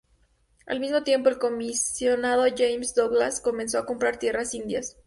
[0.65, 4.97] Al mismo tiempo, el comisionado James Douglas comenzó a comprar tierras indias.